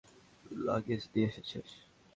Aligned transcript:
Luggage 0.65 1.01
নিয়ে 1.11 1.27
এসেছেন? 1.29 1.63